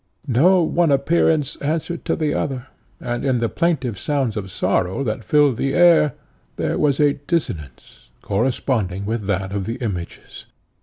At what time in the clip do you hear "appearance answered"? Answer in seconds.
0.91-2.05